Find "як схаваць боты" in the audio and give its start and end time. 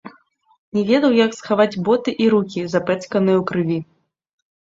1.17-2.15